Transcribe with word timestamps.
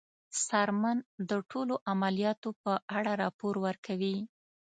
څارمن 0.45 0.97
د 1.29 1.31
ټولو 1.49 1.75
عملیاتو 1.91 2.49
په 2.63 2.73
اړه 2.97 3.11
راپور 3.23 3.53
ورکوي. 3.65 4.17